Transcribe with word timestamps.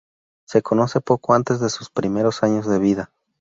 Se 0.47 0.63
conoce 0.63 0.99
poco 0.99 1.35
antes 1.35 1.59
de 1.59 1.69
sus 1.69 1.91
primeros 1.91 2.41
años 2.41 2.65
de 2.67 2.79
vida. 2.79 3.11